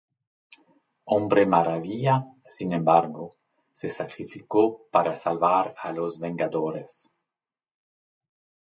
Hombre 1.05 1.45
Maravilla, 1.45 2.25
sin 2.43 2.73
embargo, 2.73 3.35
se 3.71 3.87
sacrificó 3.87 4.87
para 4.89 5.13
salvar 5.13 5.75
a 5.79 5.91
los 5.91 6.19
Vengadores. 6.19 7.07